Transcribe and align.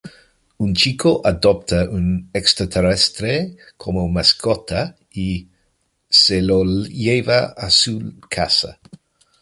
Un 0.67 0.71
chico 0.83 1.11
adopta 1.31 1.81
un 1.97 2.07
extraterrestre 2.33 3.55
como 3.77 4.07
mascota 4.09 4.95
y 5.11 5.47
se 6.09 6.41
lo 6.41 6.63
lleva 6.85 7.53
a 7.55 7.69
su 7.69 8.15
casa. 8.27 8.79